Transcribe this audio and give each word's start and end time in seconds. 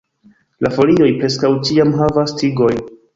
La 0.65 0.69
folioj 0.77 1.09
preskaŭ 1.19 1.51
ĉiam 1.69 1.91
havas 1.99 2.33
tigojn. 2.41 2.81